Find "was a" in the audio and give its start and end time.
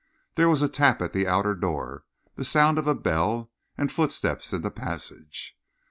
0.49-0.67